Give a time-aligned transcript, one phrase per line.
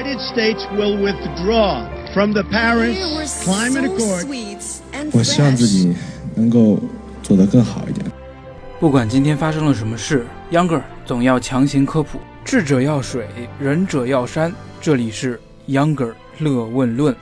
[0.00, 4.26] United States will withdraw from the Paris Climate Accord.
[5.12, 5.94] 我希望自己
[6.34, 6.78] 能够
[7.22, 8.06] 做得更好一点。
[8.78, 12.18] 不管今天发生了什么事，Younger 总要强行科普。
[12.46, 13.26] 智者要水，
[13.58, 14.50] 仁者要山。
[14.80, 15.38] 这里是
[15.68, 17.14] Younger 乐问论。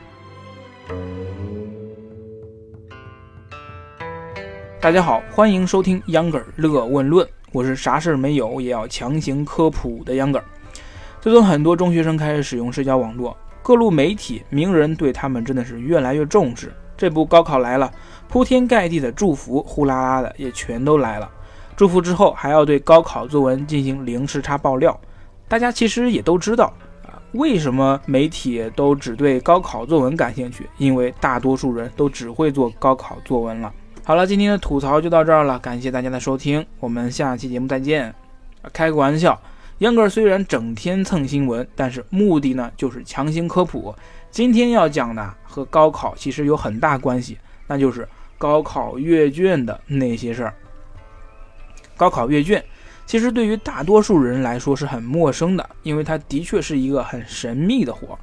[4.81, 7.27] 大家好，欢迎收听 Younger 乐问论。
[7.51, 10.43] 我是啥事儿没有也要强行科普的 Younger。
[11.29, 16.73] 自从很多中学生开始使用社交网络，各路媒体、名人对他们真的是越来越重视。
[16.97, 17.93] 这不，高考来了，
[18.29, 21.31] 铺天盖地的祝福，呼啦啦的也全都来了。
[21.77, 24.99] 祝福之后，还要对高考作文进行零时差爆料。
[25.49, 26.73] 大家其实也都知道
[27.05, 30.67] 啊，为什么媒体都只对高考作文感兴趣？
[30.79, 33.71] 因为大多数人都只会做高考作文了。
[34.03, 38.15] 好了，今天的吐槽就到这儿了，感谢大家的收听，我们下期节目再见。
[38.73, 39.39] 开个玩笑。
[39.79, 43.95] 秧歌虽然整天蹭新闻，但是目的呢就是强行科普。
[44.29, 50.55] 今天要讲的和高考其实有很大关系，那就是高考阅卷的那些事儿。
[51.97, 52.63] 高考阅卷
[53.07, 58.19] 其实对于大多数人来说是很陌生的，因为它的确是一个很神秘的活，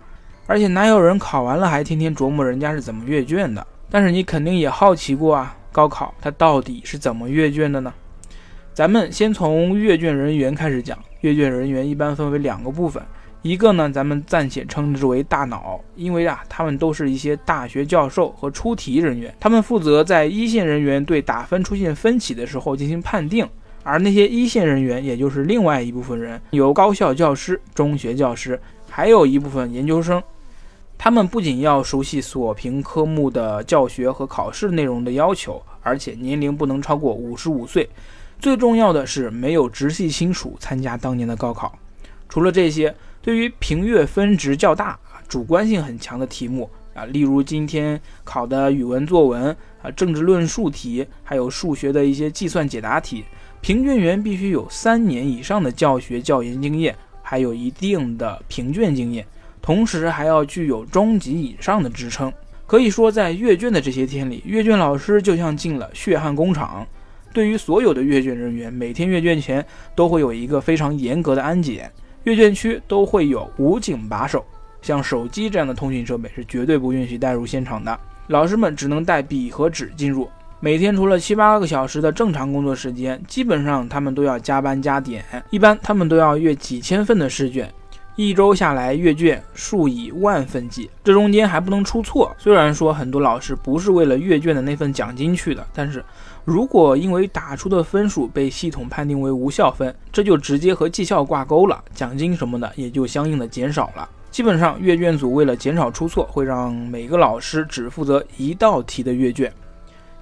[0.47, 3.65] 而且哪有人考完了还天天琢磨人家是怎么阅卷的？
[3.89, 7.93] 但是你肯定也好奇过啊，高考它到底是怎么阅卷的呢？
[8.73, 10.99] 咱们先从阅卷人员开始讲。
[11.25, 13.01] 阅卷人员一般分为两个部分，
[13.41, 23.47] 一个呢，咱们暂且称之为大脑，因为啊，他们都是一些大学教授和出题人员，他们负责在一线人员对打分出现分歧的时候进行判定，
[23.81, 30.21] 而那些一线人员，也就是另外一部分人，有高校教师、中学教师，还有一部分研究生，
[30.95, 37.89] 他们不仅要熟悉所评科目的教学和考试内容的要求，而且年龄不能超过五十五岁。
[38.45, 41.79] 最重要的是没有直系亲属参加当年的高考。
[42.29, 49.49] 除了这些，对于评阅分值较大、主观性很强的题目啊，例如今天考的语文作文
[49.81, 53.25] 啊、政治论述题，还有数学的一些计算解答题，
[53.61, 59.25] 评卷员必须有三年以上的教学教研经验，还有一定的评卷经验，
[59.59, 62.31] 同时还要具有中级以上的职称。
[62.67, 66.86] 可以说，在阅卷的这些天里，阅卷老师就像进了血汗工厂。
[67.35, 69.63] 对于所有的阅卷人员，每天阅卷前
[69.93, 71.91] 都会有一个非常严格的安检，
[72.23, 74.45] 阅卷区都会有武警把守，
[74.81, 77.99] 像手机这样的通讯设备是绝对不允许带入现场的。
[78.27, 80.29] 老师们只能带笔和纸进入。
[80.61, 87.69] 每天除了七八个小时的正常工作时间，基本上他们都要加班加点，一般他们都要阅几千份的试卷。
[88.17, 92.33] 一周下来，阅卷数以万份计，这中间还不能出错。
[92.37, 96.02] 虽然说很多老师不是为了阅卷的那份奖金去的，但是
[96.45, 104.08] 如果因为打出的分数被系统判定为无效分，这就直接和绩效挂钩了，奖金什么的也就相应的减少了。
[104.32, 109.52] 基本上，阅卷组为了减少出错，会让每个老师只负责一道题的阅卷。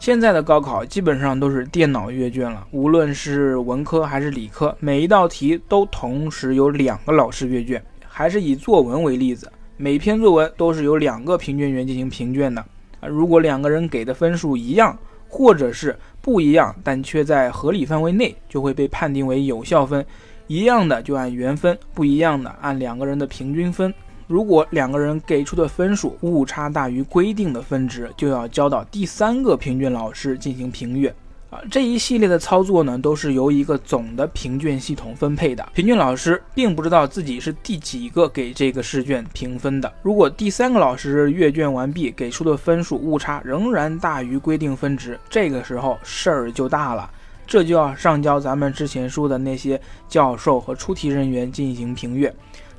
[0.04, 7.82] 现在的高考基本上都是电脑阅卷了，无论是文科还是理科，每一道题都同时有两个老师阅卷。
[8.06, 12.62] 还是以作文为例子，每篇作文都是由两个评卷员进行评卷的。
[13.00, 14.94] 啊，如果两个人给的分数一样，
[15.30, 20.06] 或者是不一样，但却在合理范围内，就会被判定为有效分。
[20.48, 23.94] 一样的就按原分，不一样的按两个人的平均分。
[24.34, 31.14] 如果两个人给出的分数误差大于规定的分值，就要交到第三个评卷老师进行评阅。
[31.52, 35.64] 啊，这一系列的操作呢，都是由一个总的评卷系统分配的。
[35.76, 39.94] 评卷老师并不知道自己是第几个给这个试卷评分的。
[40.02, 47.08] 如果第三个老师阅卷完毕，给出的分数误差仍然大于规定分值，这个时候事儿就大了，
[47.46, 49.80] 这就要上交咱们之前说的那些
[50.10, 52.34] 教授和出题人员进行评阅。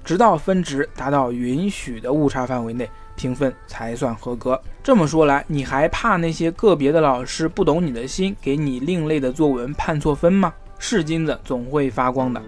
[0.05, 4.61] 直到分值达到允许的误差范围内，评分才算合格。
[4.83, 10.53] 这么说来，你还怕那些个别的老师不懂你的心，给你另类的作文判错分吗？
[10.79, 12.43] 是金子总会发光的。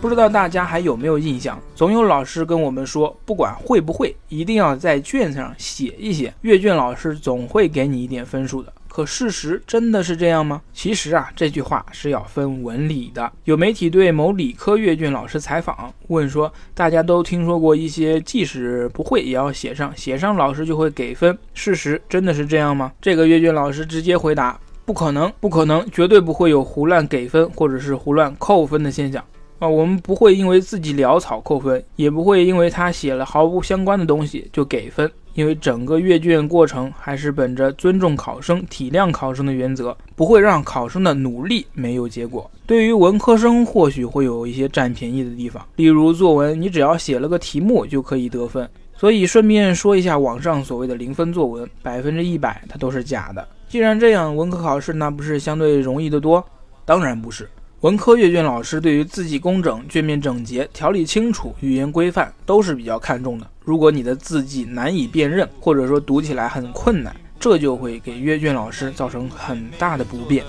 [0.00, 1.60] 不知道大家还有没有印象？
[1.74, 8.72] 总有老师跟我们说，不管会不会，一定要在卷子上写一写，阅卷老师总会给你一点分数的。
[8.92, 10.60] 可事实真的是这样吗？
[10.74, 13.32] 其实啊，这句话是要分文理的。
[13.44, 21.38] 有媒体对某理科阅卷老师采访，问说：“大家都听说过一些，即使不会也要写上，写上老师就会给分。
[21.54, 29.24] 事实真的是这样吗？”这个阅卷老师直接回答：“不可能，不可能，绝对不会有胡乱给分或者是胡乱扣分的现象
[29.58, 29.66] 啊！
[29.66, 35.10] 我们不会因为自己潦草扣分，也不会因为他写了毫无相关的东西就给分。
[35.34, 42.50] 因为整个阅卷过程还是本着尊重考生、体谅考生的原则，不会让考生的努力没有结果。
[42.66, 48.68] 对于文科生，或许会有一些占便宜的地方，例如作文，你只要写了个题目就可以得分。
[48.94, 53.46] 所以顺便说一下，网上所谓的零分作文，百分之一百它都是假的。
[53.68, 56.44] 既然这样，文科考试那不是相对容易得多？
[56.84, 57.48] 当然不是。
[57.82, 63.50] 文科阅卷老师对于字迹工整、卷面整洁、条理清楚、语言规范都是比较看重的。
[63.64, 70.44] 如果你的字迹难以辨认，或者说读起来很困难，这就会给阅卷老师造成很大的不便。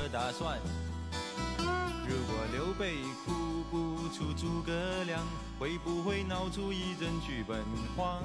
[5.58, 7.58] 会不会闹出一阵剧本
[7.98, 8.22] 荒？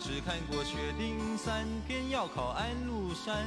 [0.00, 3.46] 只看过《雪顶三》，偏要考安禄山，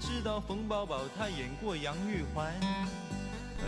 [0.00, 2.52] 知道冯宝宝他演过杨玉环。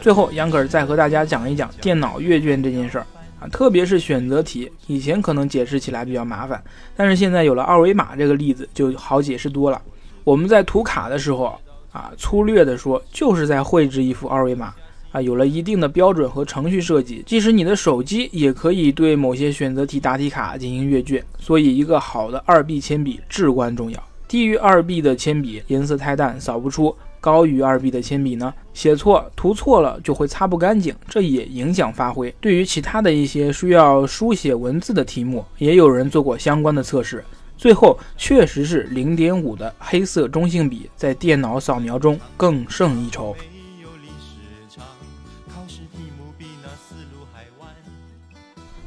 [0.01, 3.07] 最后，杨可儿再和大家讲一讲电脑阅卷这件事儿
[3.41, 4.71] 啊，特别是选择题。
[4.87, 6.63] 以前可能解释起来比较麻烦，
[6.97, 9.81] 但是现在有了二维码这个例子，就好解释多了。
[10.25, 11.59] 我们在涂卡的时候
[11.93, 14.73] 啊，粗略的说，就是在绘制一幅二维码
[15.11, 15.21] 啊。
[15.21, 21.25] 有了一定的标准和程序设计，即使你的手机也可以对某些选择题答题卡进行阅卷。
[21.39, 24.03] 所以，一个好的二 B 铅笔至关重要。
[24.29, 26.95] 低于二 B 的铅笔颜色太淡，扫不出。
[27.21, 32.35] 高于二 B 的铅笔呢，写错涂错了就会擦不干净，这也影响发挥。
[32.41, 37.25] 对于其他的一些需要书写文字的题目，也有人做过相关的测试，
[37.57, 43.35] 最后确实是零点五的黑色中性笔在电脑扫描中更胜一筹。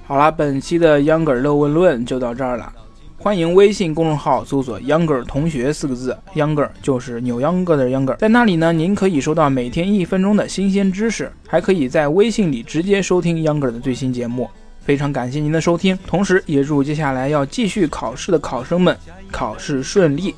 [0.08, 2.74] 好了，本期的秧歌乐问论就到这儿了。
[3.24, 14.50] 欢迎微信公众号搜索 “younger 同学”四个字，younger 就是扭秧歌的 younger，在那里呢，您可以收到每天一分钟的新鲜知识，还可以在微信里直接收听 younger 的最新节目。
[14.80, 18.98] 非常感谢您的收听，同时也祝接下来要继续考试的考生们
[19.32, 20.34] 考试顺利。